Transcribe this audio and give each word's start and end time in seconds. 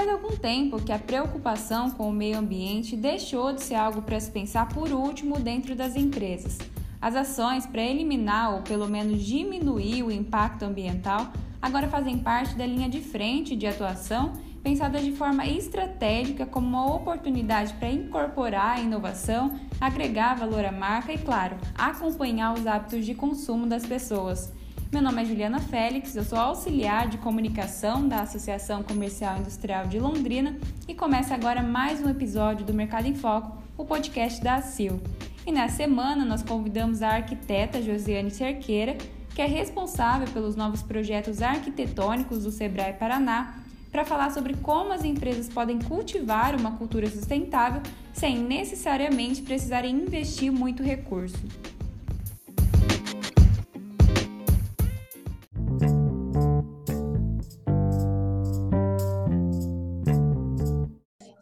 faz 0.00 0.08
algum 0.08 0.34
tempo 0.34 0.80
que 0.80 0.92
a 0.92 0.98
preocupação 0.98 1.90
com 1.90 2.08
o 2.08 2.12
meio 2.12 2.38
ambiente 2.38 2.96
deixou 2.96 3.52
de 3.52 3.62
ser 3.62 3.74
algo 3.74 4.00
para 4.00 4.18
se 4.18 4.30
pensar 4.30 4.66
por 4.66 4.90
último 4.90 5.38
dentro 5.38 5.74
das 5.74 5.94
empresas. 5.94 6.56
As 7.02 7.14
ações 7.14 7.66
para 7.66 7.82
eliminar 7.82 8.54
ou 8.54 8.62
pelo 8.62 8.88
menos 8.88 9.22
diminuir 9.22 10.02
o 10.02 10.10
impacto 10.10 10.62
ambiental 10.62 11.30
agora 11.60 11.86
fazem 11.86 12.16
parte 12.16 12.54
da 12.54 12.64
linha 12.64 12.88
de 12.88 13.02
frente 13.02 13.54
de 13.54 13.66
atuação, 13.66 14.32
pensadas 14.62 15.04
de 15.04 15.12
forma 15.12 15.46
estratégica 15.46 16.46
como 16.46 16.66
uma 16.66 16.94
oportunidade 16.94 17.74
para 17.74 17.90
incorporar 17.90 18.78
a 18.78 18.80
inovação, 18.80 19.52
agregar 19.78 20.34
valor 20.34 20.64
à 20.64 20.72
marca 20.72 21.12
e, 21.12 21.18
claro, 21.18 21.58
acompanhar 21.76 22.54
os 22.54 22.66
hábitos 22.66 23.04
de 23.04 23.14
consumo 23.14 23.66
das 23.66 23.84
pessoas. 23.84 24.50
Meu 24.92 25.00
nome 25.00 25.22
é 25.22 25.24
Juliana 25.24 25.60
Félix, 25.60 26.16
eu 26.16 26.24
sou 26.24 26.36
auxiliar 26.36 27.06
de 27.06 27.16
comunicação 27.16 28.08
da 28.08 28.22
Associação 28.22 28.82
Comercial 28.82 29.38
Industrial 29.38 29.86
de 29.86 30.00
Londrina 30.00 30.58
e 30.88 30.94
começa 30.94 31.32
agora 31.32 31.62
mais 31.62 32.02
um 32.02 32.08
episódio 32.08 32.66
do 32.66 32.74
Mercado 32.74 33.06
em 33.06 33.14
Foco, 33.14 33.56
o 33.78 33.84
podcast 33.84 34.42
da 34.42 34.56
ACIL. 34.56 35.00
E 35.46 35.52
nessa 35.52 35.76
semana 35.76 36.24
nós 36.24 36.42
convidamos 36.42 37.02
a 37.02 37.10
arquiteta 37.10 37.80
Josiane 37.80 38.32
Cerqueira, 38.32 38.98
que 39.32 39.40
é 39.40 39.46
responsável 39.46 40.26
pelos 40.32 40.56
novos 40.56 40.82
projetos 40.82 41.40
arquitetônicos 41.40 42.42
do 42.42 42.50
Sebrae 42.50 42.94
Paraná, 42.94 43.60
para 43.92 44.04
falar 44.04 44.32
sobre 44.32 44.54
como 44.54 44.92
as 44.92 45.04
empresas 45.04 45.48
podem 45.48 45.78
cultivar 45.78 46.56
uma 46.58 46.72
cultura 46.72 47.08
sustentável 47.08 47.80
sem 48.12 48.38
necessariamente 48.38 49.40
precisarem 49.40 49.94
investir 49.94 50.50
muito 50.50 50.82
recurso. 50.82 51.38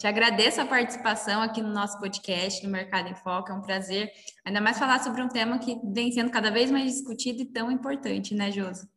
Agradeço 0.09 0.61
a 0.61 0.67
participação 0.67 1.43
aqui 1.43 1.61
no 1.61 1.69
nosso 1.69 1.99
podcast, 1.99 2.65
no 2.65 2.73
Mercado 2.73 3.09
em 3.09 3.15
Foco. 3.15 3.53
É 3.53 3.55
um 3.55 3.61
prazer, 3.61 4.11
ainda 4.45 4.61
mais 4.61 4.79
falar 4.79 5.01
sobre 5.01 5.23
um 5.23 5.29
tema 5.29 5.59
que 5.59 5.79
vem 5.85 6.11
sendo 6.11 6.31
cada 6.31 6.51
vez 6.51 6.71
mais 6.71 6.93
discutido 6.93 7.43
e 7.43 7.45
tão 7.45 7.71
importante, 7.71 8.35
né, 8.35 8.51
Josi? 8.51 8.89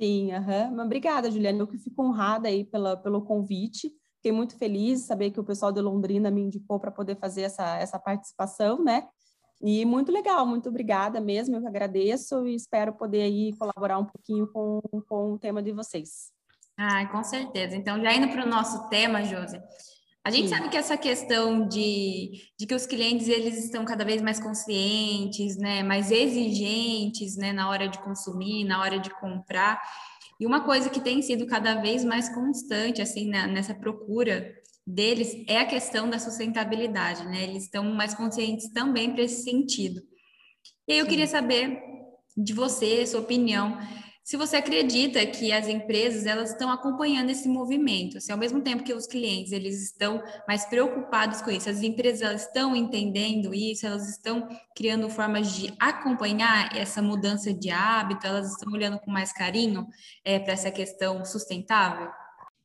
Sim, 0.00 0.30
uhum. 0.32 0.80
obrigada, 0.80 1.30
Juliana. 1.30 1.58
Eu 1.58 1.66
que 1.66 1.78
fico 1.78 2.02
honrada 2.02 2.48
aí 2.48 2.64
pela, 2.64 2.96
pelo 2.96 3.22
convite. 3.22 3.90
Fiquei 4.16 4.30
muito 4.30 4.56
feliz 4.56 5.00
de 5.00 5.06
saber 5.06 5.30
que 5.30 5.40
o 5.40 5.44
pessoal 5.44 5.72
de 5.72 5.80
Londrina 5.80 6.30
me 6.30 6.42
indicou 6.42 6.78
para 6.78 6.90
poder 6.90 7.16
fazer 7.16 7.42
essa, 7.42 7.78
essa 7.78 7.98
participação, 7.98 8.82
né? 8.82 9.08
E 9.60 9.84
muito 9.84 10.12
legal, 10.12 10.46
muito 10.46 10.68
obrigada 10.68 11.18
mesmo, 11.20 11.56
eu 11.56 11.62
que 11.62 11.66
agradeço 11.66 12.46
e 12.46 12.54
espero 12.54 12.92
poder 12.92 13.22
aí 13.22 13.56
colaborar 13.56 13.98
um 13.98 14.04
pouquinho 14.04 14.46
com, 14.48 14.80
com 15.08 15.32
o 15.32 15.38
tema 15.38 15.62
de 15.62 15.72
vocês. 15.72 16.30
Ah, 16.76 17.06
com 17.06 17.24
certeza. 17.24 17.74
Então, 17.74 18.00
já 18.02 18.12
indo 18.12 18.28
para 18.28 18.44
o 18.44 18.48
nosso 18.48 18.86
tema, 18.90 19.24
Josi, 19.24 19.58
a 20.26 20.30
gente 20.30 20.48
Sim. 20.48 20.56
sabe 20.56 20.68
que 20.68 20.76
essa 20.76 20.96
questão 20.96 21.68
de, 21.68 22.50
de 22.58 22.66
que 22.66 22.74
os 22.74 22.84
clientes 22.84 23.28
eles 23.28 23.64
estão 23.64 23.84
cada 23.84 24.04
vez 24.04 24.20
mais 24.20 24.40
conscientes, 24.40 25.56
né, 25.56 25.84
mais 25.84 26.10
exigentes, 26.10 27.36
né, 27.36 27.52
na 27.52 27.70
hora 27.70 27.86
de 27.86 28.00
consumir, 28.00 28.64
na 28.64 28.80
hora 28.80 28.98
de 28.98 29.08
comprar. 29.08 29.80
E 30.40 30.44
uma 30.44 30.64
coisa 30.64 30.90
que 30.90 30.98
tem 30.98 31.22
sido 31.22 31.46
cada 31.46 31.76
vez 31.76 32.04
mais 32.04 32.28
constante, 32.28 33.00
assim, 33.00 33.30
na, 33.30 33.46
nessa 33.46 33.72
procura 33.72 34.52
deles 34.84 35.44
é 35.46 35.60
a 35.60 35.64
questão 35.64 36.10
da 36.10 36.18
sustentabilidade, 36.18 37.24
né? 37.26 37.44
Eles 37.44 37.62
estão 37.62 37.84
mais 37.94 38.12
conscientes 38.12 38.68
também 38.72 39.12
para 39.12 39.22
esse 39.22 39.44
sentido. 39.44 40.02
E 40.88 40.94
aí 40.94 40.98
eu 40.98 41.04
Sim. 41.04 41.10
queria 41.10 41.28
saber 41.28 41.80
de 42.36 42.52
você, 42.52 43.06
sua 43.06 43.20
opinião, 43.20 43.78
se 44.26 44.36
você 44.36 44.56
acredita 44.56 45.24
que 45.24 45.52
as 45.52 45.68
empresas 45.68 46.26
elas 46.26 46.50
estão 46.50 46.68
acompanhando 46.68 47.30
esse 47.30 47.48
movimento, 47.48 48.20
se 48.20 48.32
ao 48.32 48.36
mesmo 48.36 48.60
tempo 48.60 48.82
que 48.82 48.92
os 48.92 49.06
clientes 49.06 49.52
eles 49.52 49.80
estão 49.80 50.20
mais 50.48 50.66
preocupados 50.66 51.40
com 51.40 51.48
isso, 51.48 51.70
as 51.70 51.80
empresas 51.80 52.22
elas 52.22 52.42
estão 52.42 52.74
entendendo 52.74 53.54
isso, 53.54 53.86
elas 53.86 54.08
estão 54.10 54.48
criando 54.74 55.08
formas 55.08 55.52
de 55.52 55.72
acompanhar 55.78 56.76
essa 56.76 57.00
mudança 57.00 57.54
de 57.54 57.70
hábito, 57.70 58.26
elas 58.26 58.50
estão 58.50 58.72
olhando 58.72 58.98
com 58.98 59.12
mais 59.12 59.32
carinho 59.32 59.86
é, 60.24 60.40
para 60.40 60.54
essa 60.54 60.72
questão 60.72 61.24
sustentável? 61.24 62.10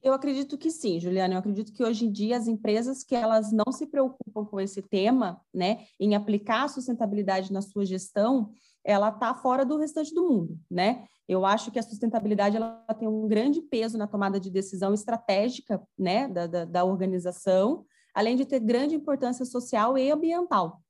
Eu 0.04 0.14
acredito 0.14 0.58
que 0.58 0.72
sim, 0.72 1.00
Juliana. 1.00 1.36
Eu 1.36 1.40
acredito 1.40 1.72
que 1.72 1.84
hoje 1.84 2.06
em 2.06 2.12
dia 2.12 2.36
as 2.36 2.48
empresas 2.48 3.04
que 3.04 3.16
elas 3.16 3.52
não 3.52 3.72
se 3.72 3.86
preocupam 3.86 4.46
com 4.46 4.60
esse 4.60 4.82
tema, 4.82 5.40
né, 5.54 5.86
em 6.00 6.16
aplicar 6.16 6.64
a 6.64 6.68
sustentabilidade 6.68 7.54
na 7.54 7.62
sua 7.62 7.86
gestão, 7.86 8.52
ela 8.84 9.10
está 9.10 9.34
fora 9.36 9.64
do 9.64 9.78
restante 9.78 10.12
do 10.14 10.28
mundo, 10.28 10.60
né? 10.70 11.06
Eu 11.28 11.46
acho 11.46 11.72
que 11.72 11.78
a 11.78 11.84
sustentabilidade 11.84 12.58
ela 12.58 12.84
tem 12.98 13.08
um 13.08 13.28
grande 13.28 13.62
peso 13.62 13.96
na 13.96 14.08
tomada 14.08 14.40
de 14.40 14.50
decisão 14.50 14.92
estratégica, 14.92 15.82
né, 15.98 16.28
da, 16.28 16.48
da, 16.48 16.66
da 16.66 16.84
organização, 16.84 17.86
além 18.14 18.36
de 18.36 18.44
ter 18.44 18.60
grande 18.60 18.96
importância 18.96 19.46
social 19.46 19.98
e 19.98 20.10
ambiental, 20.12 20.82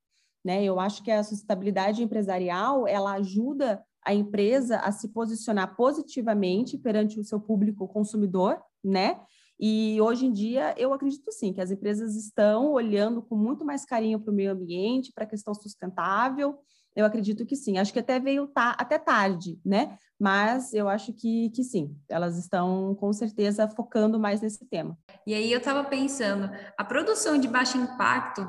né? 0.43 0.63
Eu 0.63 0.79
acho 0.79 1.03
que 1.03 1.11
a 1.11 1.21
sustentabilidade 1.21 2.01
empresarial 2.01 2.87
ela 2.87 3.13
ajuda 3.13 3.83
a 4.03 4.13
empresa 4.13 4.77
a 4.77 4.91
se 4.91 5.09
posicionar 5.09 5.75
positivamente 5.75 6.77
perante 6.77 7.19
o 7.19 7.23
seu 7.23 7.39
público 7.39 7.87
consumidor, 7.87 8.59
né? 8.83 9.19
E 9.59 10.01
hoje 10.01 10.25
em 10.25 10.31
dia 10.31 10.73
eu 10.77 10.91
acredito 10.93 11.31
sim 11.31 11.53
que 11.53 11.61
as 11.61 11.69
empresas 11.69 12.15
estão 12.15 12.71
olhando 12.71 13.21
com 13.21 13.35
muito 13.35 13.63
mais 13.63 13.85
carinho 13.85 14.19
para 14.19 14.31
o 14.31 14.35
meio 14.35 14.51
ambiente, 14.51 15.11
para 15.13 15.23
a 15.23 15.27
questão 15.27 15.53
sustentável, 15.53 16.57
eu 16.95 17.05
acredito 17.05 17.45
que 17.45 17.55
sim. 17.55 17.77
Acho 17.77 17.93
que 17.93 17.99
até 17.99 18.19
veio 18.19 18.47
tá, 18.47 18.75
até 18.77 18.97
tarde, 18.97 19.59
né? 19.65 19.97
Mas 20.19 20.73
eu 20.73 20.87
acho 20.87 21.13
que, 21.13 21.49
que 21.51 21.63
sim, 21.63 21.95
elas 22.09 22.37
estão 22.37 22.95
com 22.95 23.11
certeza 23.13 23.67
focando 23.67 24.19
mais 24.19 24.41
nesse 24.41 24.65
tema. 24.65 24.97
E 25.25 25.33
aí 25.33 25.51
eu 25.51 25.59
estava 25.59 25.83
pensando, 25.83 26.49
a 26.77 26.83
produção 26.83 27.37
de 27.37 27.47
baixo 27.47 27.77
impacto, 27.77 28.47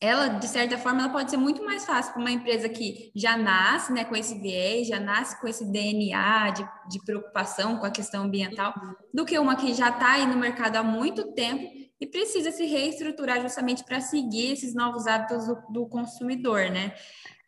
ela, 0.00 0.28
de 0.28 0.46
certa 0.48 0.76
forma, 0.76 1.02
ela 1.02 1.12
pode 1.12 1.30
ser 1.30 1.36
muito 1.36 1.64
mais 1.64 1.84
fácil 1.84 2.12
para 2.12 2.20
uma 2.20 2.30
empresa 2.30 2.68
que 2.68 3.10
já 3.14 3.36
nasce 3.36 3.92
né, 3.92 4.04
com 4.04 4.16
esse 4.16 4.38
viés, 4.38 4.86
já 4.86 5.00
nasce 5.00 5.40
com 5.40 5.48
esse 5.48 5.64
DNA 5.64 6.50
de, 6.50 6.68
de 6.90 7.04
preocupação 7.04 7.78
com 7.78 7.86
a 7.86 7.90
questão 7.90 8.24
ambiental, 8.24 8.74
do 9.12 9.24
que 9.24 9.38
uma 9.38 9.56
que 9.56 9.72
já 9.72 9.90
está 9.90 10.12
aí 10.12 10.26
no 10.26 10.36
mercado 10.36 10.76
há 10.76 10.82
muito 10.82 11.32
tempo 11.32 11.70
e 12.00 12.06
precisa 12.06 12.50
se 12.50 12.66
reestruturar 12.66 13.40
justamente 13.40 13.84
para 13.84 14.00
seguir 14.00 14.52
esses 14.52 14.74
novos 14.74 15.06
hábitos 15.06 15.46
do, 15.46 15.56
do 15.70 15.86
consumidor, 15.86 16.70
né? 16.70 16.94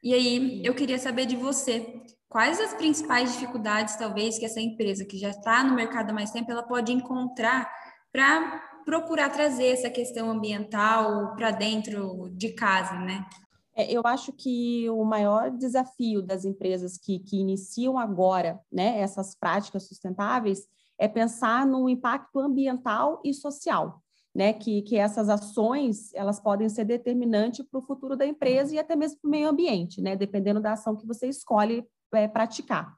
E 0.03 0.15
aí, 0.15 0.61
eu 0.65 0.75
queria 0.75 0.99
saber 0.99 1.27
de 1.27 1.37
você, 1.37 2.01
quais 2.29 2.61
as 2.61 2.75
principais 2.75 3.33
dificuldades, 3.33 3.97
talvez, 3.97 4.39
que 4.39 4.45
essa 4.45 4.61
empresa 4.61 5.05
que 5.05 5.19
já 5.19 5.31
está 5.31 5.65
no 5.65 5.75
mercado 5.75 6.11
há 6.11 6.15
mais 6.15 6.31
tempo, 6.31 6.51
ela 6.51 6.63
pode 6.63 6.93
encontrar 6.93 7.71
para 8.13 8.63
procurar 8.87 9.29
trazer 9.29 9.67
essa 9.67 9.91
questão 9.91 10.31
ambiental 10.31 11.35
para 11.37 11.51
dentro 11.51 12.31
de 12.31 12.55
casa, 12.55 12.95
né? 13.01 13.27
É, 13.75 13.93
eu 13.93 14.01
acho 14.07 14.33
que 14.33 14.89
o 14.89 15.05
maior 15.05 15.51
desafio 15.51 16.23
das 16.23 16.47
empresas 16.47 16.97
que, 16.97 17.19
que 17.19 17.37
iniciam 17.37 17.99
agora 17.99 18.59
né, 18.73 18.99
essas 19.01 19.35
práticas 19.35 19.87
sustentáveis 19.87 20.67
é 20.99 21.07
pensar 21.07 21.67
no 21.67 21.87
impacto 21.87 22.39
ambiental 22.39 23.21
e 23.23 23.35
social 23.35 24.03
né, 24.37 24.53
que, 24.53 24.83
que 24.83 24.97
essas 24.97 25.31
ações 25.31 26.13
elas 26.13 26.39
podem 26.39 26.69
ser 26.69 26.85
determinantes 26.85 27.65
para 27.67 27.81
o 27.81 27.83
futuro 27.83 28.15
da 28.15 28.27
empresa 28.27 28.75
e 28.75 28.79
até 28.79 28.95
mesmo 28.95 29.19
para 29.19 29.29
o 29.29 29.31
meio 29.31 29.49
ambiente, 29.49 30.03
né, 30.03 30.15
dependendo 30.15 30.61
da 30.61 30.73
ação 30.73 30.95
que 30.95 31.07
você 31.07 31.27
escolhe 31.27 31.83
é, 32.13 32.29
praticar. 32.29 32.95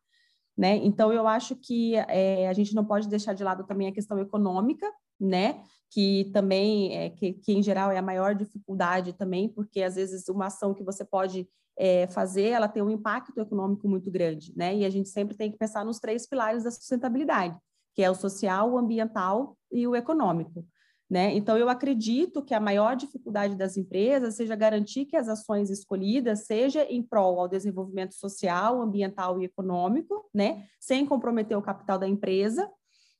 Né? 0.56 0.74
Então, 0.78 1.12
eu 1.12 1.28
acho 1.28 1.54
que 1.54 1.94
é, 1.94 2.48
a 2.48 2.52
gente 2.52 2.74
não 2.74 2.84
pode 2.84 3.08
deixar 3.08 3.34
de 3.34 3.44
lado 3.44 3.64
também 3.64 3.86
a 3.86 3.92
questão 3.92 4.18
econômica, 4.18 4.84
né? 5.20 5.62
que 5.90 6.30
também, 6.32 6.94
é, 6.96 7.10
que, 7.10 7.32
que 7.32 7.52
em 7.52 7.62
geral 7.62 7.90
é 7.90 7.98
a 7.98 8.02
maior 8.02 8.34
dificuldade 8.34 9.12
também, 9.14 9.48
porque 9.48 9.82
às 9.82 9.94
vezes 9.94 10.28
uma 10.28 10.46
ação 10.46 10.74
que 10.74 10.84
você 10.84 11.04
pode 11.04 11.48
é, 11.78 12.06
fazer, 12.08 12.48
ela 12.48 12.68
tem 12.68 12.82
um 12.82 12.90
impacto 12.90 13.38
econômico 13.40 13.88
muito 13.88 14.10
grande, 14.10 14.52
né? 14.56 14.76
E 14.76 14.84
a 14.84 14.90
gente 14.90 15.08
sempre 15.08 15.36
tem 15.36 15.50
que 15.50 15.56
pensar 15.56 15.84
nos 15.84 15.98
três 15.98 16.26
pilares 16.26 16.64
da 16.64 16.70
sustentabilidade, 16.70 17.56
que 17.94 18.02
é 18.02 18.10
o 18.10 18.14
social, 18.14 18.72
o 18.72 18.78
ambiental 18.78 19.56
e 19.70 19.86
o 19.86 19.96
econômico. 19.96 20.66
Né? 21.10 21.34
Então, 21.34 21.56
eu 21.56 21.70
acredito 21.70 22.44
que 22.44 22.52
a 22.52 22.60
maior 22.60 22.94
dificuldade 22.94 23.54
das 23.54 23.78
empresas 23.78 24.34
seja 24.34 24.54
garantir 24.54 25.06
que 25.06 25.16
as 25.16 25.26
ações 25.26 25.70
escolhidas 25.70 26.44
seja 26.44 26.84
em 26.84 27.02
prol 27.02 27.40
ao 27.40 27.48
desenvolvimento 27.48 28.12
social, 28.12 28.82
ambiental 28.82 29.40
e 29.40 29.46
econômico, 29.46 30.28
né? 30.34 30.66
sem 30.78 31.06
comprometer 31.06 31.56
o 31.56 31.62
capital 31.62 31.98
da 31.98 32.06
empresa. 32.06 32.70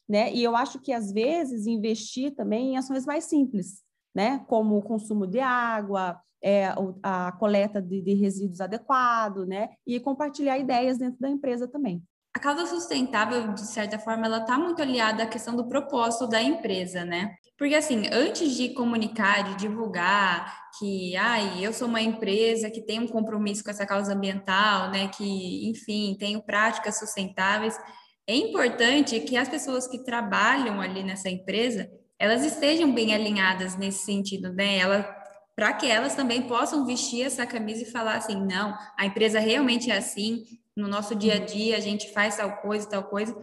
Né? 0.09 0.33
E 0.33 0.43
eu 0.43 0.57
acho 0.57 0.81
que, 0.81 0.93
às 0.93 1.13
vezes, 1.13 1.67
investir 1.67 2.35
também 2.35 2.73
em 2.73 2.77
ações 2.79 3.05
mais 3.05 3.25
simples, 3.25 3.83
né? 4.15 4.45
como 4.49 4.79
o 4.79 4.83
consumo 4.83 5.27
de 5.27 5.39
água, 5.39 6.19
é, 6.43 6.73
a 7.03 7.33
coleta 7.33 7.83
de, 7.83 8.01
de 8.01 8.15
resíduos 8.15 8.61
adequado, 8.61 9.45
né? 9.45 9.69
e 9.87 10.01
compartilhar 10.01 10.59
ideias 10.59 10.99
dentro 10.99 11.21
da 11.21 11.29
empresa 11.29 11.69
também. 11.69 12.03
A 12.35 12.41
causa 12.41 12.67
sustentável, 12.67 13.53
de 13.53 13.67
certa 13.67 13.99
forma, 13.99 14.27
ela 14.27 14.39
está 14.39 14.57
muito 14.57 14.81
aliada 14.81 15.25
à 15.25 15.27
questão 15.27 15.57
do 15.57 15.69
propósito 15.69 16.27
da 16.27 16.41
empresa, 16.41 17.05
né? 17.05 17.35
Porque, 17.59 17.75
assim, 17.75 18.05
antes 18.13 18.55
de 18.55 18.69
comunicar, 18.69 19.43
de 19.43 19.57
divulgar 19.57 20.71
que, 20.79 21.17
ai, 21.17 21.59
eu 21.61 21.73
sou 21.73 21.89
uma 21.89 22.01
empresa 22.01 22.71
que 22.71 22.81
tem 22.81 23.01
um 23.01 23.09
compromisso 23.09 23.65
com 23.65 23.71
essa 23.71 23.85
causa 23.85 24.15
ambiental, 24.15 24.91
né, 24.91 25.09
que, 25.09 25.69
enfim, 25.69 26.17
tenho 26.17 26.41
práticas 26.41 27.01
sustentáveis, 27.01 27.77
é 28.29 28.37
importante 28.37 29.19
que 29.21 29.39
as 29.39 29.49
pessoas 29.49 29.89
que 29.89 30.05
trabalham 30.05 30.83
ali 30.83 31.03
nessa 31.03 31.31
empresa, 31.31 31.91
elas 32.19 32.45
estejam 32.45 32.93
bem 32.93 33.15
alinhadas 33.15 33.75
nesse 33.75 34.05
sentido, 34.05 34.53
né? 34.53 34.77
Ela 34.77 35.17
para 35.57 35.73
que 35.73 35.91
elas 35.91 36.15
também 36.15 36.43
possam 36.43 36.87
vestir 36.87 37.23
essa 37.23 37.45
camisa 37.45 37.83
e 37.83 37.91
falar 37.91 38.17
assim, 38.17 38.37
não, 38.37 38.79
a 38.97 39.07
empresa 39.07 39.41
realmente 39.41 39.91
é 39.91 39.97
assim, 39.97 40.45
no 40.77 40.87
nosso 40.87 41.17
dia 41.17 41.35
a 41.35 41.39
dia 41.39 41.77
a 41.77 41.81
gente 41.81 42.13
faz 42.13 42.37
tal 42.37 42.59
coisa, 42.59 42.89
tal 42.89 43.03
coisa. 43.03 43.35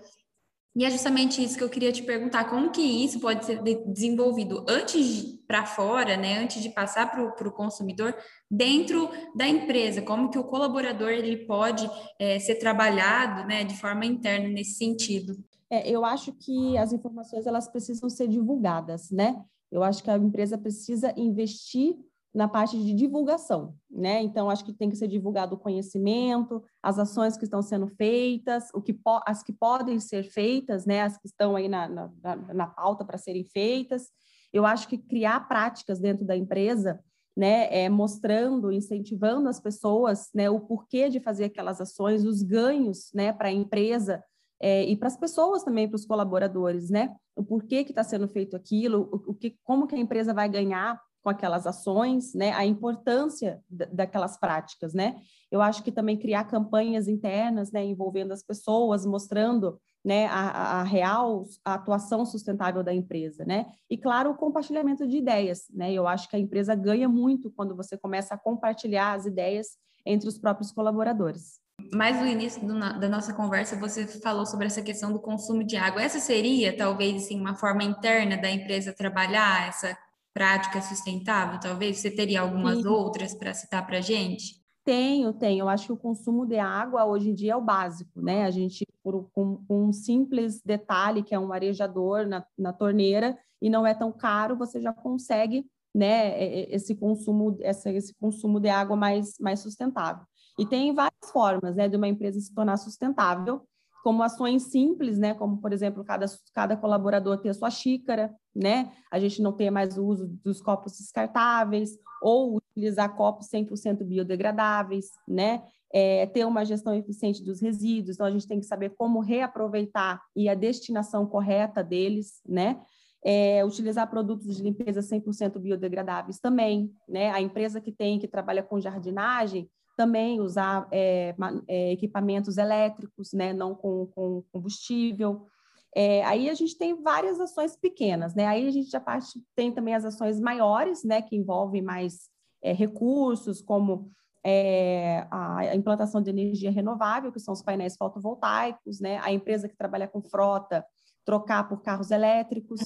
E 0.75 0.83
é 0.83 0.92
justamente 0.92 1.42
isso 1.42 1.57
que 1.57 1.63
eu 1.63 1.69
queria 1.69 1.92
te 1.92 2.04
perguntar, 2.04 2.50
como 2.50 2.69
que 2.69 2.81
isso 2.81 3.19
pode 3.19 3.45
ser 3.45 3.62
desenvolvido 3.88 4.66
antes 4.68 5.33
para 5.48 5.66
fora, 5.66 6.18
né, 6.18 6.39
antes 6.39 6.62
de 6.62 6.69
passar 6.69 7.10
para 7.10 7.48
o 7.48 7.51
consumidor, 7.51 8.13
dentro 8.51 9.10
da 9.36 9.48
empresa, 9.48 10.01
como 10.01 10.30
que 10.30 10.38
o 10.38 10.44
colaborador 10.44 11.10
ele 11.12 11.45
pode 11.45 11.89
é, 12.19 12.39
ser 12.39 12.56
trabalhado, 12.56 13.48
né, 13.48 13.63
de 13.63 13.77
forma 13.77 14.06
interna 14.06 14.50
nesse 14.50 14.74
sentido. 14.74 15.38
É, 15.69 15.89
eu 15.89 16.04
acho 16.04 16.33
que 16.33 16.78
as 16.78 16.92
informações 16.92 17.48
elas 17.48 17.68
precisam 17.68 18.10
ser 18.10 18.28
divulgadas, 18.28 19.10
né? 19.12 19.44
Eu 19.71 19.83
acho 19.83 20.04
que 20.04 20.10
a 20.10 20.18
empresa 20.18 20.57
precisa 20.57 21.13
investir 21.18 21.95
na 22.36 22.50
parte 22.50 22.78
de 22.78 22.94
divulgação, 22.94 23.74
né? 23.90 24.22
Então, 24.22 24.50
acho 24.50 24.66
que 24.66 24.74
tem 24.74 24.90
que 24.90 24.98
ser 24.98 25.08
divulgado 25.08 25.56
o 25.56 25.58
conhecimento, 25.58 26.62
as 26.84 27.00
ações 27.00 27.38
que 27.38 27.46
estão 27.46 27.62
sendo 27.62 27.88
feitas, 27.88 28.70
o 28.74 28.82
que 28.82 29.00
as 29.26 29.42
que 29.42 29.54
podem 29.54 30.02
ser 30.02 30.24
feitas, 30.24 30.86
né? 30.86 31.04
As 31.04 31.18
que 31.18 31.28
estão 31.28 31.56
aí 31.56 31.70
na, 31.70 31.88
na, 31.88 32.36
na 32.54 32.68
pauta 32.68 33.06
para 33.06 33.18
serem 33.18 33.46
feitas. 33.46 34.10
Eu 34.52 34.66
acho 34.66 34.90
que 34.90 34.98
criar 34.98 35.48
práticas 35.48 35.98
dentro 35.98 36.26
da 36.26 36.36
empresa, 36.36 37.00
né? 37.38 37.74
É, 37.74 37.88
mostrando, 37.88 38.70
incentivando 38.70 39.48
as 39.48 39.62
pessoas, 39.62 40.30
né? 40.36 40.50
O 40.50 40.60
porquê 40.60 41.08
de 41.08 41.22
fazer 41.22 41.46
aquelas 41.46 41.80
ações, 41.80 42.26
os 42.26 42.42
ganhos, 42.42 43.12
né? 43.14 43.31
Para 43.31 43.48
a 43.48 43.54
empresa 43.54 44.22
é, 44.62 44.84
e 44.84 44.98
para 44.98 45.08
as 45.08 45.16
pessoas 45.16 45.64
também, 45.64 45.88
para 45.88 45.96
os 45.96 46.06
colaboradores, 46.06 46.90
né? 46.90 47.16
O 47.34 47.46
porquê 47.46 47.86
que 47.86 47.94
está 47.94 48.04
sendo 48.04 48.28
feito 48.28 48.58
aquilo, 48.58 49.10
o, 49.10 49.31
o 49.31 49.34
que, 49.34 49.58
como 49.64 49.88
que 49.88 49.96
a 49.96 50.00
empresa 50.00 50.34
vai 50.34 50.50
ganhar 50.50 51.00
com 51.25 51.31
aquelas 51.31 51.66
ações, 51.66 52.36
né, 52.36 52.51
a 52.51 52.63
importância 52.63 53.60
daquelas 53.68 54.38
práticas, 54.38 54.94
né? 54.94 55.16
Eu 55.51 55.60
acho 55.60 55.81
que 55.81 55.92
também 55.92 56.19
criar 56.19 56.44
campanhas 56.44 57.07
internas, 57.07 57.72
né, 57.72 57.83
envolvendo 57.83 58.31
as 58.31 58.44
pessoas, 58.44 59.07
mostrando, 59.07 59.81
né, 60.06 60.27
a, 60.27 60.81
a 60.81 60.83
real 60.83 61.44
a 61.66 61.74
atuação 61.74 62.24
sustentável 62.27 62.83
da 62.83 62.94
empresa, 62.94 63.44
né? 63.44 63.66
E 63.89 63.98
claro, 63.98 64.30
o 64.30 64.36
compartilhamento 64.36 65.07
de 65.07 65.18
ideias, 65.18 65.66
né? 65.74 65.92
Eu 65.92 66.07
acho 66.07 66.30
que 66.30 66.36
a 66.36 66.39
empresa 66.39 66.75
ganha 66.75 67.10
muito 67.10 67.50
quando 67.50 67.75
você 67.75 67.98
começa 67.98 68.36
a 68.36 68.38
compartilhar 68.38 69.13
as 69.13 69.25
ideias 69.25 69.80
entre 70.06 70.30
os 70.30 70.38
próprios 70.38 70.71
colaboradores. 70.71 71.60
Mais 71.92 72.19
no 72.19 72.28
início 72.28 72.62
do, 72.62 72.80
da 72.80 73.10
nossa 73.10 73.33
conversa, 73.33 73.75
você 73.75 74.06
falou 74.06 74.45
sobre 74.45 74.68
essa 74.68 74.83
questão 74.83 75.12
do 75.12 75.19
consumo 75.19 75.63
de 75.63 75.75
água. 75.75 76.04
Essa 76.04 76.19
seria, 76.19 76.78
talvez, 76.78 77.24
assim, 77.24 77.42
uma 77.42 77.56
forma 77.56 77.83
interna 77.83 78.38
da 78.38 78.51
empresa 78.51 78.94
trabalhar 78.94 79.69
essa 79.69 79.98
prática 80.36 80.82
sustentável, 80.82 81.58
talvez? 81.62 82.00
Você 82.00 82.12
teria 82.12 82.42
algumas 82.42 82.80
Sim. 82.80 82.88
outras 82.88 83.34
para 83.34 83.54
citar 83.54 83.88
para 83.88 84.00
a 84.00 84.02
gente? 84.02 84.62
Tenho, 84.84 85.32
tenho. 85.32 85.64
Eu 85.64 85.70
acho 85.70 85.88
que 85.88 85.94
o 85.94 85.98
consumo 85.98 86.46
de 86.46 86.60
água 86.60 87.06
hoje 87.06 87.30
em 87.30 87.34
dia 87.34 87.54
é 87.54 87.56
o 87.56 87.62
básico, 87.62 88.22
né? 88.22 88.44
A 88.44 88.52
gente, 88.52 88.86
por, 89.02 89.30
com 89.32 89.64
um 89.70 89.94
simples 89.94 90.62
detalhe, 90.62 91.24
que 91.24 91.34
é 91.34 91.40
um 91.40 91.54
arejador 91.54 92.28
na, 92.28 92.46
na 92.58 92.74
torneira, 92.74 93.38
e 93.62 93.70
não 93.70 93.88
é 93.88 93.94
tão 93.94 94.12
caro, 94.12 94.58
você 94.58 94.82
já 94.82 94.92
consegue 94.92 95.66
né, 95.96 96.38
esse 96.70 96.94
consumo, 96.94 97.58
essa, 97.62 97.90
esse 97.90 98.14
consumo 98.16 98.60
de 98.60 98.68
água 98.68 98.98
mais, 98.98 99.40
mais 99.40 99.62
sustentável. 99.62 100.26
E 100.60 100.66
tem 100.66 100.94
várias 100.94 101.31
formas 101.31 101.74
né, 101.76 101.88
de 101.88 101.96
uma 101.96 102.08
empresa 102.08 102.40
se 102.42 102.54
tornar 102.54 102.76
sustentável, 102.76 103.66
como 104.06 104.22
ações 104.22 104.66
simples, 104.66 105.18
né? 105.18 105.34
Como, 105.34 105.57
por 105.57 105.74
exemplo, 105.74 106.06
cada, 106.06 106.28
cada 106.54 106.78
colaborador 106.78 107.40
ter 107.40 107.50
a 107.50 107.54
sua 107.56 107.72
xícara, 107.72 108.31
né? 108.56 108.92
A 109.12 109.18
gente 109.18 109.42
não 109.42 109.52
ter 109.52 109.72
mais 109.72 109.98
o 109.98 110.06
uso 110.06 110.28
dos 110.44 110.62
copos 110.62 110.96
descartáveis 110.96 111.98
ou 112.22 112.57
utilizar 112.57 113.16
copos 113.16 113.48
100% 113.50 114.04
biodegradáveis, 114.04 115.07
né? 115.28 115.63
É, 115.92 116.28
ter 116.28 116.46
uma 116.46 116.63
gestão 116.63 116.94
eficiente 116.94 117.44
dos 117.44 117.60
resíduos, 117.60 118.16
então 118.16 118.28
a 118.28 118.31
gente 118.31 118.48
tem 118.48 118.60
que 118.60 118.68
saber 118.68 118.94
como 118.96 119.22
reaproveitar 119.22 120.22
e 120.36 120.48
a 120.48 120.54
destinação 120.54 121.25
correta 121.25 121.84
deles, 121.84 122.42
né? 122.48 122.80
É, 123.25 123.66
utilizar 123.66 124.07
produtos 124.07 124.56
de 124.56 124.62
limpeza 124.62 125.02
100% 125.02 125.57
biodegradáveis 125.57 126.40
também, 126.40 126.94
né? 127.10 127.31
A 127.31 127.42
empresa 127.42 127.81
que 127.81 127.92
tem, 127.92 128.19
que 128.19 128.28
trabalha 128.28 128.62
com 128.62 128.80
jardinagem, 128.80 129.68
também 129.95 130.42
usar 130.42 130.88
é, 130.92 131.36
é, 131.68 131.92
equipamentos 131.92 132.57
elétricos, 132.57 133.33
né, 133.33 133.53
não 133.53 133.74
com, 133.74 134.07
com 134.07 134.44
combustível. 134.51 135.47
É, 135.95 136.24
aí 136.25 136.50
a 136.50 136.53
gente 136.53 136.77
tem 136.77 137.01
várias 137.01 137.39
ações 137.39 137.75
pequenas, 137.77 138.36
né? 138.36 138.45
Aí 138.45 138.68
a 138.68 138.71
gente 138.71 138.89
já 138.89 139.00
parte, 139.00 139.42
tem 139.56 139.71
também 139.71 139.95
as 139.95 140.03
ações 140.03 140.39
maiores, 140.39 141.03
né, 141.06 141.21
que 141.21 141.38
envolvem 141.38 141.81
mais 141.81 142.30
é, 142.62 142.74
recursos, 142.74 143.62
como 143.62 144.12
é, 144.45 145.25
a 145.31 145.75
implantação 145.75 146.21
de 146.21 146.30
energia 146.30 146.69
renovável, 146.69 147.31
que 147.31 147.39
são 147.39 147.53
os 147.53 147.63
painéis 147.63 147.95
fotovoltaicos, 147.95 149.00
né? 149.00 149.19
A 149.24 149.31
empresa 149.31 149.68
que 149.69 149.75
trabalha 149.77 150.07
com 150.07 150.21
frota, 150.21 150.86
trocar 151.25 151.68
por 151.68 151.81
carros 151.81 152.12
elétricos. 152.12 152.81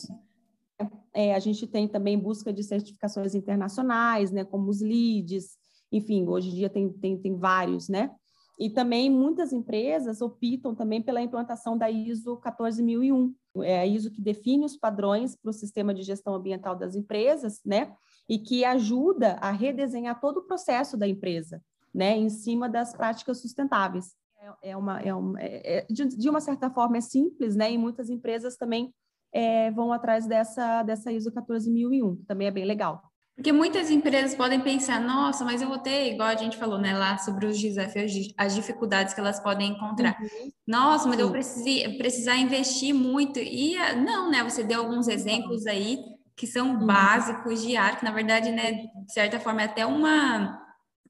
É, 1.13 1.35
a 1.35 1.39
gente 1.39 1.67
tem 1.67 1.87
também 1.87 2.17
busca 2.17 2.53
de 2.53 2.63
certificações 2.63 3.35
internacionais, 3.35 4.31
né, 4.31 4.45
como 4.45 4.69
os 4.69 4.79
LEEDs, 4.79 5.57
enfim, 5.91 6.27
hoje 6.27 6.49
em 6.49 6.55
dia 6.55 6.69
tem, 6.69 6.91
tem, 6.91 7.17
tem 7.17 7.35
vários, 7.35 7.89
né? 7.89 8.11
E 8.59 8.69
também 8.69 9.09
muitas 9.09 9.53
empresas 9.53 10.21
optam 10.21 10.75
também 10.75 11.01
pela 11.01 11.21
implantação 11.21 11.77
da 11.77 11.89
ISO 11.89 12.35
14001, 12.37 13.33
é 13.63 13.79
a 13.79 13.85
ISO 13.85 14.11
que 14.11 14.21
define 14.21 14.65
os 14.65 14.75
padrões 14.75 15.35
para 15.35 15.49
o 15.49 15.53
sistema 15.53 15.93
de 15.93 16.03
gestão 16.03 16.35
ambiental 16.35 16.75
das 16.75 16.93
empresas, 16.93 17.61
né? 17.65 17.93
E 18.27 18.37
que 18.37 18.65
ajuda 18.65 19.37
a 19.41 19.49
redesenhar 19.49 20.19
todo 20.19 20.37
o 20.37 20.45
processo 20.45 20.97
da 20.97 21.07
empresa, 21.07 21.61
né? 21.93 22.17
Em 22.17 22.29
cima 22.29 22.67
das 22.67 22.93
práticas 22.93 23.39
sustentáveis. 23.39 24.13
É, 24.37 24.71
é 24.71 24.77
uma, 24.77 24.99
é 25.01 25.13
uma 25.13 25.41
é, 25.41 25.79
é 25.79 25.85
de, 25.89 26.05
de, 26.05 26.29
uma 26.29 26.41
certa 26.41 26.69
forma 26.69 26.97
é 26.97 27.01
simples, 27.01 27.55
né? 27.55 27.71
E 27.71 27.77
muitas 27.77 28.09
empresas 28.09 28.57
também 28.57 28.93
é, 29.31 29.71
vão 29.71 29.93
atrás 29.93 30.27
dessa, 30.27 30.83
dessa 30.83 31.11
ISO 31.13 31.31
14001, 31.31 32.17
que 32.17 32.25
também 32.25 32.47
é 32.47 32.51
bem 32.51 32.65
legal. 32.65 33.08
Porque 33.39 33.53
muitas 33.53 33.89
empresas 33.89 34.35
podem 34.35 34.59
pensar, 34.59 34.99
nossa, 34.99 35.45
mas 35.45 35.61
eu 35.61 35.69
vou 35.69 35.77
ter, 35.77 36.11
igual 36.11 36.27
a 36.27 36.35
gente 36.35 36.57
falou, 36.57 36.77
né, 36.77 36.93
lá 36.93 37.17
sobre 37.17 37.45
os 37.45 37.57
desafios, 37.57 38.11
as 38.37 38.53
dificuldades 38.53 39.13
que 39.13 39.19
elas 39.21 39.39
podem 39.39 39.71
encontrar. 39.71 40.19
Uhum. 40.19 40.51
Nossa, 40.67 41.07
mas 41.07 41.15
Sim. 41.15 41.21
eu 41.21 41.31
precisei, 41.31 41.97
precisar 41.97 42.35
investir 42.35 42.93
muito. 42.93 43.39
E 43.39 43.77
ah, 43.77 43.95
não, 43.95 44.29
né? 44.29 44.43
Você 44.43 44.61
deu 44.61 44.81
alguns 44.81 45.07
exemplos 45.07 45.65
aí 45.67 45.99
que 46.35 46.45
são 46.45 46.71
uhum. 46.71 46.85
básicos 46.85 47.61
de 47.61 47.77
ar, 47.77 47.97
que 47.97 48.03
na 48.03 48.11
verdade, 48.11 48.51
né, 48.51 48.73
de 48.73 49.13
certa 49.13 49.39
forma, 49.39 49.61
é 49.61 49.65
até 49.65 49.85
uma 49.85 50.61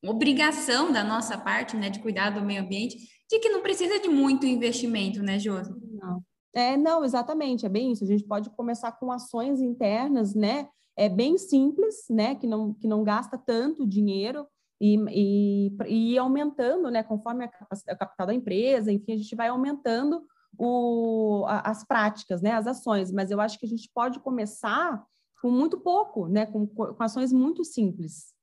obrigação 0.06 0.92
da 0.92 1.04
nossa 1.04 1.36
parte, 1.36 1.75
né, 1.75 1.89
de 1.89 1.98
cuidar 1.98 2.30
do 2.30 2.44
meio 2.44 2.62
ambiente, 2.62 2.96
de 3.27 3.39
que 3.39 3.50
não 3.50 3.63
precisa 3.63 4.00
de 4.00 4.08
muito 4.08 4.46
investimento, 4.46 5.24
né, 5.24 5.39
Josi? 5.39 5.74
Não. 6.00 6.24
É, 6.53 6.75
não, 6.75 7.03
exatamente, 7.03 7.65
é 7.65 7.70
bem 7.70 7.91
isso. 7.91 8.03
A 8.03 8.08
gente 8.08 8.24
pode 8.24 8.50
começar 8.51 8.91
com 8.94 9.12
ações 9.12 9.62
internas, 9.62 10.34
né? 10.34 10.68
é 11.00 11.08
bem 11.08 11.38
simples, 11.38 12.06
né, 12.10 12.36
que 12.36 12.46
não, 12.46 12.74
que 12.74 12.86
não 12.86 13.06
gasta 13.06 13.38
tanto 13.38 13.88
dinheiro 13.88 14.46
e, 14.82 14.98
e, 15.10 15.77
e 15.88 16.18
aumentando, 16.18 16.91
né, 16.91 17.01
conforme 17.03 17.46
a, 17.46 17.96
capital 17.96 18.27
da 18.27 18.34
empresa, 18.34 18.91
enfim, 18.91 19.13
a 19.13 19.18
gente 19.18 19.34
vai 19.34 19.48
aumentando 19.48 20.22
o, 20.58 21.46
as 21.48 21.86
práticas, 21.86 22.41
né, 22.41 22.51
as 22.51 22.68
ações, 22.68 23.13
mas 23.13 23.32
eu 23.32 23.39
acho 23.39 23.58
que 23.58 23.65
a 23.65 23.70
gente 23.70 23.89
pode 23.94 24.20
começar 24.20 25.01
com 25.41 25.50
muito 25.50 25.79
pouco, 25.79 26.27
né, 26.27 26.46
com, 26.46 26.68
com 26.68 27.01
ações 27.01 27.32
muito 27.32 27.63
simples. 27.63 28.34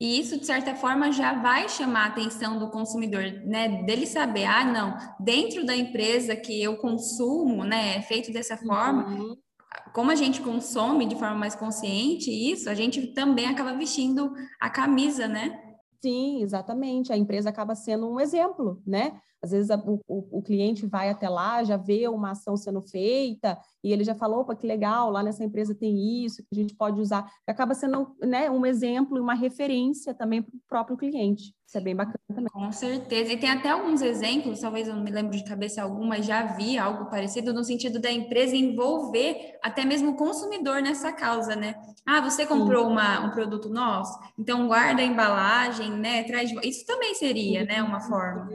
E 0.00 0.18
isso, 0.18 0.38
de 0.38 0.46
certa 0.46 0.74
forma, 0.74 1.12
já 1.12 1.34
vai 1.34 1.68
chamar 1.68 2.04
a 2.04 2.08
atenção 2.08 2.58
do 2.58 2.70
consumidor, 2.70 3.22
né? 3.44 3.82
Dele 3.84 4.06
saber, 4.06 4.44
ah, 4.44 4.64
não, 4.64 4.96
dentro 5.20 5.66
da 5.66 5.76
empresa 5.76 6.34
que 6.34 6.62
eu 6.62 6.76
consumo, 6.76 7.64
né, 7.64 7.96
é 7.96 8.02
feito 8.02 8.32
dessa 8.32 8.56
forma, 8.56 9.08
uhum 9.08 9.36
como 9.92 10.10
a 10.10 10.14
gente 10.14 10.42
consome 10.42 11.06
de 11.06 11.16
forma 11.16 11.36
mais 11.36 11.54
consciente 11.54 12.30
isso, 12.30 12.68
a 12.68 12.74
gente 12.74 13.14
também 13.14 13.46
acaba 13.46 13.72
vestindo 13.72 14.30
a 14.60 14.68
camisa, 14.68 15.26
né? 15.26 15.58
Sim, 16.02 16.42
exatamente. 16.42 17.12
A 17.12 17.16
empresa 17.16 17.48
acaba 17.48 17.74
sendo 17.74 18.06
um 18.06 18.20
exemplo, 18.20 18.82
né? 18.86 19.18
Às 19.46 19.52
vezes 19.52 19.70
a, 19.70 19.76
o, 19.76 20.00
o, 20.08 20.42
cliente 20.42 20.86
vai 20.86 21.08
até 21.08 21.28
lá, 21.28 21.62
já 21.62 21.76
vê 21.76 22.08
uma 22.08 22.32
ação 22.32 22.56
sendo 22.56 22.82
feita 22.82 23.56
e 23.82 23.92
ele 23.92 24.02
já 24.02 24.14
falou, 24.14 24.40
opa, 24.40 24.56
que 24.56 24.66
legal, 24.66 25.08
lá 25.08 25.22
nessa 25.22 25.44
empresa 25.44 25.72
tem 25.72 26.24
isso, 26.24 26.42
que 26.42 26.48
a 26.52 26.56
gente 26.56 26.74
pode 26.74 27.00
usar. 27.00 27.30
Acaba 27.46 27.74
sendo 27.74 28.16
né, 28.20 28.50
um 28.50 28.66
exemplo 28.66 29.16
e 29.16 29.20
uma 29.20 29.34
referência 29.34 30.12
também 30.12 30.42
para 30.42 30.56
o 30.56 30.60
próprio 30.68 30.96
cliente. 30.96 31.54
Isso 31.66 31.78
é 31.78 31.80
bem 31.80 31.94
bacana 31.94 32.18
também. 32.28 32.48
Com 32.52 32.72
certeza. 32.72 33.32
E 33.32 33.36
tem 33.36 33.50
até 33.50 33.70
alguns 33.70 34.00
exemplos, 34.00 34.60
talvez 34.60 34.86
eu 34.86 34.94
não 34.94 35.02
me 35.02 35.10
lembro 35.10 35.36
de 35.36 35.44
cabeça 35.44 35.82
alguma, 35.82 36.22
já 36.22 36.42
vi 36.42 36.78
algo 36.78 37.06
parecido 37.10 37.52
no 37.52 37.64
sentido 37.64 38.00
da 38.00 38.10
empresa 38.10 38.56
envolver 38.56 39.58
até 39.62 39.84
mesmo 39.84 40.10
o 40.12 40.16
consumidor 40.16 40.80
nessa 40.80 41.12
causa, 41.12 41.54
né? 41.54 41.74
Ah, 42.04 42.20
você 42.20 42.46
comprou 42.46 42.86
uma, 42.86 43.26
um 43.26 43.30
produto 43.30 43.68
nosso? 43.68 44.16
Então 44.38 44.68
guarda 44.68 45.02
a 45.02 45.04
embalagem, 45.04 45.90
né? 45.90 46.22
Traz... 46.22 46.52
Isso 46.62 46.86
também 46.86 47.14
seria, 47.14 47.64
né, 47.64 47.82
uma 47.82 48.00
forma. 48.00 48.48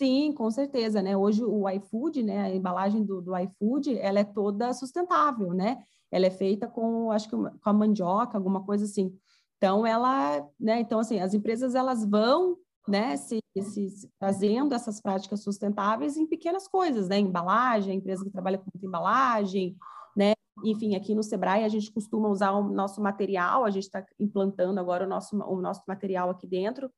Sim, 0.00 0.32
com 0.32 0.50
certeza, 0.50 1.02
né? 1.02 1.14
Hoje 1.14 1.44
o 1.44 1.68
iFood, 1.68 2.22
né, 2.22 2.40
a 2.44 2.54
embalagem 2.54 3.04
do, 3.04 3.20
do 3.20 3.36
iFood, 3.36 3.98
ela 3.98 4.20
é 4.20 4.24
toda 4.24 4.72
sustentável, 4.72 5.52
né? 5.52 5.76
Ela 6.10 6.24
é 6.24 6.30
feita 6.30 6.66
com, 6.66 7.10
acho 7.12 7.28
que 7.28 7.36
com 7.36 7.50
a 7.62 7.72
mandioca, 7.72 8.38
alguma 8.38 8.64
coisa 8.64 8.86
assim. 8.86 9.14
Então 9.58 9.86
ela, 9.86 10.42
né, 10.58 10.80
então 10.80 11.00
assim, 11.00 11.20
as 11.20 11.34
empresas 11.34 11.74
elas 11.74 12.02
vão, 12.02 12.56
né, 12.88 13.14
se, 13.18 13.40
se 13.60 14.10
fazendo 14.18 14.74
essas 14.74 15.02
práticas 15.02 15.42
sustentáveis 15.42 16.16
em 16.16 16.26
pequenas 16.26 16.66
coisas, 16.66 17.06
né? 17.06 17.18
Embalagem, 17.18 17.98
empresa 17.98 18.24
que 18.24 18.30
trabalha 18.30 18.56
com 18.56 18.70
embalagem, 18.82 19.76
né? 20.16 20.32
Enfim, 20.64 20.96
aqui 20.96 21.14
no 21.14 21.22
Sebrae 21.22 21.62
a 21.62 21.68
gente 21.68 21.92
costuma 21.92 22.30
usar 22.30 22.52
o 22.52 22.62
nosso 22.72 23.02
material, 23.02 23.66
a 23.66 23.70
gente 23.70 23.84
está 23.84 24.02
implantando 24.18 24.80
agora 24.80 25.04
o 25.04 25.08
nosso, 25.08 25.36
o 25.36 25.60
nosso 25.60 25.82
material 25.86 26.30
aqui 26.30 26.46
dentro, 26.46 26.90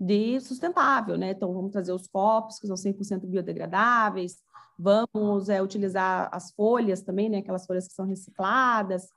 de 0.00 0.40
sustentável, 0.40 1.16
né? 1.16 1.30
Então, 1.30 1.52
vamos 1.52 1.72
trazer 1.72 1.92
os 1.92 2.06
copos, 2.06 2.58
que 2.58 2.66
são 2.66 2.76
100% 2.76 3.26
biodegradáveis, 3.26 4.36
vamos 4.78 5.48
é, 5.48 5.60
utilizar 5.60 6.28
as 6.32 6.52
folhas 6.52 7.02
também, 7.02 7.28
né? 7.28 7.38
Aquelas 7.38 7.66
folhas 7.66 7.88
que 7.88 7.94
são 7.94 8.06
recicladas. 8.06 9.08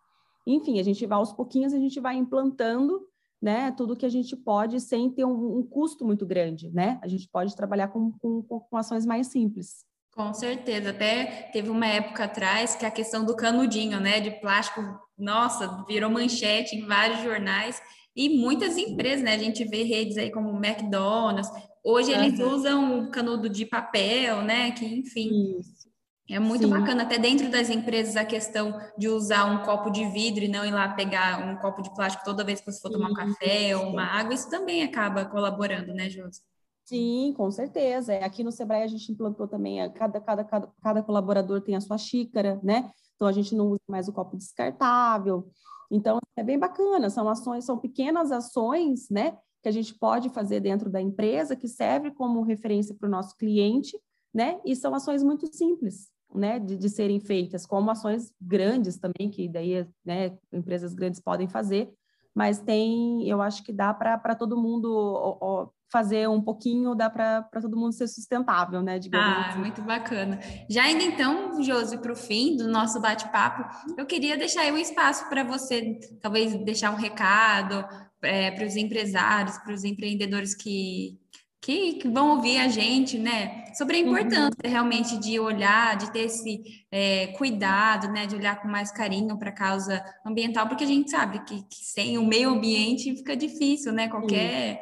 Enfim, 0.46 0.80
a 0.80 0.84
gente 0.84 1.06
vai 1.06 1.18
aos 1.18 1.32
pouquinhos, 1.32 1.74
a 1.74 1.78
gente 1.78 2.00
vai 2.00 2.16
implantando, 2.16 3.06
né? 3.40 3.72
Tudo 3.72 3.96
que 3.96 4.06
a 4.06 4.10
gente 4.10 4.36
pode 4.36 4.80
sem 4.80 5.10
ter 5.12 5.24
um, 5.26 5.60
um 5.60 5.64
custo 5.64 6.04
muito 6.04 6.26
grande, 6.26 6.72
né? 6.72 7.00
A 7.04 7.08
gente 7.08 7.30
pode 7.30 7.56
trabalhar 7.56 7.90
com, 7.90 8.12
com, 8.14 8.42
com 8.42 8.78
ações 8.78 9.06
mais 9.06 9.28
simples. 9.28 9.86
Com 10.14 10.34
certeza, 10.34 10.90
até 10.90 11.50
teve 11.54 11.70
uma 11.70 11.88
época 11.88 12.26
atrás 12.26 12.76
que 12.76 12.86
a 12.86 12.92
questão 12.92 13.24
do 13.24 13.34
canudinho, 13.34 13.98
né, 14.00 14.20
de 14.20 14.30
plástico, 14.30 14.82
nossa, 15.18 15.86
virou 15.88 16.10
manchete 16.10 16.76
em 16.76 16.86
vários 16.86 17.22
jornais, 17.22 17.82
e 18.16 18.30
muitas 18.30 18.78
empresas, 18.78 19.24
né? 19.24 19.36
A 19.36 19.38
gente 19.38 19.64
vê 19.66 19.84
redes 19.84 20.18
aí 20.18 20.32
como 20.32 20.64
McDonald's. 20.64 21.50
Hoje 21.84 22.14
uhum. 22.14 22.24
eles 22.24 22.40
usam 22.40 23.00
o 23.00 23.12
canudo 23.12 23.50
de 23.50 23.66
papel, 23.66 24.42
né? 24.44 24.72
Que, 24.72 24.86
enfim, 24.86 25.58
Isso. 25.60 25.90
é 26.30 26.40
muito 26.40 26.66
Sim. 26.66 26.70
bacana. 26.70 27.04
Até 27.04 27.18
dentro 27.18 27.50
das 27.50 27.70
empresas, 27.70 28.16
a 28.16 28.26
questão 28.26 28.80
de 28.98 29.08
usar 29.08 29.46
um 29.46 29.64
copo 29.64 29.90
de 29.90 30.06
vidro 30.10 30.44
e 30.44 30.48
não 30.48 30.66
ir 30.66 30.72
lá 30.72 30.90
pegar 30.90 31.48
um 31.48 31.58
copo 31.58 31.82
de 31.82 31.94
plástico 31.96 32.26
toda 32.26 32.44
vez 32.44 32.60
que 32.60 32.72
você 32.72 32.82
for 32.82 32.92
tomar 32.92 33.10
um 33.10 33.14
café 33.14 33.76
ou 33.76 33.90
uma 33.90 34.04
água, 34.04 34.34
isso 34.34 34.50
também 34.50 34.84
acaba 34.84 35.26
colaborando, 35.26 35.94
né, 35.94 36.10
Josi? 36.10 36.42
Sim, 36.84 37.34
com 37.38 37.50
certeza. 37.50 38.14
É, 38.14 38.24
aqui 38.24 38.44
no 38.44 38.52
Sebrae 38.52 38.84
a 38.84 38.88
gente 38.88 39.12
implantou 39.12 39.48
também, 39.48 39.90
cada, 39.94 40.20
cada, 40.20 40.44
cada, 40.44 40.70
cada 40.82 41.02
colaborador 41.02 41.62
tem 41.62 41.76
a 41.76 41.82
sua 41.82 41.98
xícara, 41.98 42.60
né? 42.62 42.92
Então 43.16 43.28
a 43.28 43.32
gente 43.32 43.56
não 43.56 43.68
usa 43.68 43.82
mais 43.88 44.08
o 44.08 44.14
copo 44.14 44.36
descartável. 44.36 45.48
Então, 45.92 46.20
é 46.38 46.44
bem 46.44 46.58
bacana, 46.58 47.10
são 47.10 47.28
ações, 47.28 47.66
são 47.66 47.78
pequenas 47.78 48.32
ações, 48.32 49.10
né, 49.10 49.38
que 49.62 49.68
a 49.68 49.72
gente 49.72 49.94
pode 49.94 50.30
fazer 50.30 50.62
dentro 50.62 50.90
da 50.90 51.02
empresa, 51.02 51.56
que 51.56 51.68
serve 51.68 52.12
como 52.12 52.42
referência 52.42 52.96
para 52.96 53.08
o 53.08 53.12
nosso 53.12 53.36
cliente, 53.36 54.00
né, 54.34 54.62
e 54.66 54.74
são 54.74 54.96
ações 54.96 55.22
muito 55.22 55.54
simples, 55.54 56.10
né, 56.34 56.58
de, 56.58 56.78
de 56.78 56.90
serem 56.90 57.20
feitas, 57.20 57.66
como 57.66 57.92
ações 57.92 58.34
grandes 58.40 58.98
também, 58.98 59.30
que 59.30 59.50
daí, 59.50 59.86
né, 60.06 60.38
empresas 60.52 60.94
grandes 60.94 61.20
podem 61.20 61.50
fazer, 61.50 61.94
mas 62.34 62.60
tem, 62.60 63.28
eu 63.28 63.42
acho 63.42 63.62
que 63.62 63.74
dá 63.74 63.94
para 63.94 64.36
todo 64.36 64.58
mundo 64.58 64.96
ó, 64.96 65.38
ó, 65.42 65.70
fazer 65.92 66.30
um 66.30 66.42
pouquinho, 66.42 66.96
dá 66.96 67.10
para 67.10 67.44
todo 67.62 67.78
mundo 67.78 67.92
ser 67.92 68.08
sustentável, 68.08 68.82
né? 68.82 68.98
ah, 69.14 69.50
assim. 69.50 69.60
muito 69.60 69.82
bacana. 69.82 70.40
Já 70.70 70.90
indo 70.90 71.04
então, 71.04 71.62
Josi, 71.62 71.98
para 71.98 72.14
o 72.14 72.16
fim 72.16 72.56
do 72.56 72.68
nosso 72.68 73.00
bate-papo, 73.02 73.64
eu 73.98 74.06
queria 74.06 74.38
deixar 74.38 74.62
aí 74.62 74.72
um 74.72 74.78
espaço 74.78 75.28
para 75.30 75.44
você, 75.44 76.00
talvez 76.22 76.56
deixar 76.64 76.92
um 76.92 76.96
recado 76.96 77.86
é, 78.22 78.52
para 78.52 78.66
os 78.66 78.76
empresários, 78.78 79.58
para 79.58 79.74
os 79.74 79.84
empreendedores 79.84 80.56
que, 80.56 81.20
que, 81.62 81.94
que, 81.94 82.08
vão 82.08 82.38
ouvir 82.38 82.58
a 82.60 82.70
gente, 82.70 83.18
né? 83.18 83.66
Sobre 83.74 83.98
a 83.98 84.00
uhum. 84.02 84.12
importância 84.12 84.62
uhum. 84.64 84.72
realmente 84.72 85.18
de 85.18 85.40
olhar, 85.40 85.98
de 85.98 86.12
ter 86.12 86.26
esse 86.26 86.64
é, 86.90 87.28
cuidado, 87.38 88.08
né? 88.08 88.26
De 88.26 88.36
olhar 88.36 88.62
com 88.62 88.68
mais 88.68 88.92
carinho 88.92 89.38
para 89.38 89.50
a 89.50 89.54
causa 89.54 90.02
ambiental, 90.26 90.68
porque 90.68 90.86
a 90.86 90.88
gente 90.88 91.12
sabe 91.12 91.44
que, 91.44 91.64
que, 91.64 91.84
sem 91.84 92.18
o 92.18 92.26
meio 92.26 92.50
ambiente 92.50 93.16
fica 93.16 93.36
difícil, 93.36 93.92
né? 93.92 94.08
Qualquer 94.08 94.82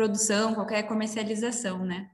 produção, 0.00 0.54
qualquer 0.54 0.84
comercialização, 0.84 1.84
né? 1.84 2.08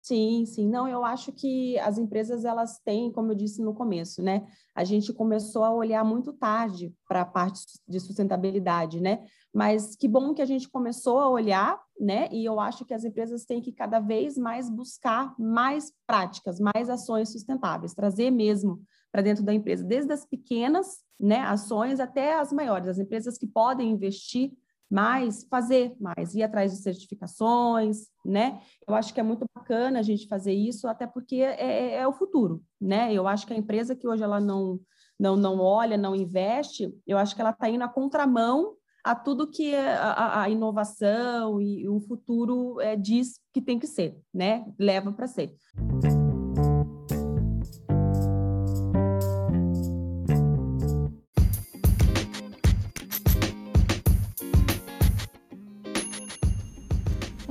Sim, 0.00 0.46
sim. 0.46 0.66
Não, 0.66 0.88
eu 0.88 1.04
acho 1.04 1.30
que 1.30 1.78
as 1.80 1.98
empresas 1.98 2.46
elas 2.46 2.78
têm, 2.78 3.12
como 3.12 3.32
eu 3.32 3.34
disse 3.34 3.60
no 3.60 3.74
começo, 3.74 4.22
né? 4.22 4.46
A 4.74 4.84
gente 4.84 5.12
começou 5.12 5.62
a 5.62 5.70
olhar 5.70 6.02
muito 6.02 6.32
tarde 6.32 6.94
para 7.06 7.20
a 7.20 7.26
parte 7.26 7.60
de 7.86 8.00
sustentabilidade, 8.00 8.98
né? 9.02 9.22
Mas 9.52 9.94
que 9.94 10.08
bom 10.08 10.32
que 10.32 10.40
a 10.40 10.46
gente 10.46 10.70
começou 10.70 11.18
a 11.18 11.28
olhar, 11.28 11.78
né? 12.00 12.30
E 12.32 12.42
eu 12.42 12.58
acho 12.58 12.86
que 12.86 12.94
as 12.94 13.04
empresas 13.04 13.44
têm 13.44 13.60
que 13.60 13.72
cada 13.72 14.00
vez 14.00 14.38
mais 14.38 14.70
buscar 14.70 15.34
mais 15.38 15.92
práticas, 16.06 16.58
mais 16.58 16.88
ações 16.88 17.30
sustentáveis, 17.30 17.92
trazer 17.92 18.30
mesmo 18.30 18.80
para 19.12 19.20
dentro 19.20 19.44
da 19.44 19.52
empresa, 19.52 19.84
desde 19.84 20.10
as 20.10 20.24
pequenas, 20.24 21.00
né, 21.18 21.40
ações 21.40 22.00
até 22.00 22.38
as 22.38 22.50
maiores, 22.50 22.88
as 22.88 22.98
empresas 22.98 23.36
que 23.36 23.46
podem 23.46 23.90
investir 23.90 24.52
mais, 24.90 25.44
fazer 25.44 25.94
mais, 26.00 26.34
ir 26.34 26.42
atrás 26.42 26.72
de 26.72 26.82
certificações, 26.82 28.08
né? 28.24 28.60
Eu 28.86 28.94
acho 28.94 29.14
que 29.14 29.20
é 29.20 29.22
muito 29.22 29.46
bacana 29.54 30.00
a 30.00 30.02
gente 30.02 30.26
fazer 30.26 30.52
isso, 30.52 30.88
até 30.88 31.06
porque 31.06 31.36
é, 31.36 31.60
é, 31.60 31.94
é 31.98 32.08
o 32.08 32.12
futuro, 32.12 32.62
né? 32.80 33.12
Eu 33.14 33.28
acho 33.28 33.46
que 33.46 33.52
a 33.52 33.56
empresa 33.56 33.94
que 33.94 34.08
hoje 34.08 34.24
ela 34.24 34.40
não, 34.40 34.80
não, 35.18 35.36
não 35.36 35.60
olha, 35.60 35.96
não 35.96 36.16
investe, 36.16 36.92
eu 37.06 37.16
acho 37.16 37.34
que 37.34 37.40
ela 37.40 37.50
está 37.50 37.68
indo 37.68 37.78
na 37.78 37.88
contramão 37.88 38.74
a 39.04 39.14
tudo 39.14 39.50
que 39.50 39.74
a, 39.74 40.42
a 40.42 40.50
inovação 40.50 41.60
e 41.60 41.88
o 41.88 42.00
futuro 42.00 42.80
é, 42.80 42.96
diz 42.96 43.40
que 43.52 43.62
tem 43.62 43.78
que 43.78 43.86
ser, 43.86 44.20
né? 44.34 44.66
Leva 44.78 45.12
para 45.12 45.26
ser. 45.26 45.54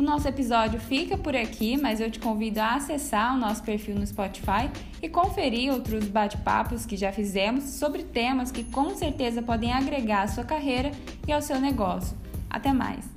Nosso 0.10 0.28
episódio 0.28 0.80
fica 0.80 1.16
por 1.16 1.36
aqui, 1.36 1.78
mas 1.78 2.02
eu 2.02 2.10
te 2.10 2.20
convido 2.20 2.60
a 2.60 2.76
acessar 2.76 3.36
o 3.36 3.38
nosso 3.38 3.64
perfil 3.64 3.96
no 3.96 4.06
Spotify 4.06 4.70
e 5.02 5.08
conferir 5.08 5.72
outros 5.72 6.06
bate-papos 6.06 6.86
que 6.86 6.98
já 6.98 7.12
fizemos 7.12 7.64
sobre 7.64 8.04
temas 8.04 8.52
que 8.52 8.64
com 8.64 8.96
certeza 8.96 9.42
podem 9.42 9.72
agregar 9.72 10.24
à 10.24 10.28
sua 10.28 10.44
carreira 10.44 10.92
e 11.28 11.32
ao 11.32 11.42
seu 11.42 11.62
negócio. 11.62 12.18
Até 12.50 12.74
mais! 12.74 13.09